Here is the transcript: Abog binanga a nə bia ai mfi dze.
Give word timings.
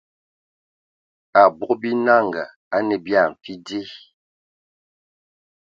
Abog 1.41 1.71
binanga 1.81 2.43
a 2.75 2.77
nə 2.87 2.95
bia 3.03 3.19
ai 3.23 3.29
mfi 3.33 3.53
dze. 3.65 3.81